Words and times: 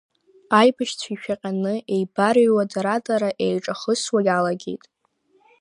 Аибашьцәа 0.59 1.09
ишәаҟьаны 1.13 1.73
еибарыҩуа, 1.93 2.63
дара-дара 2.71 3.29
еиҿахысуа 3.45 4.19
иалагеит. 4.27 4.83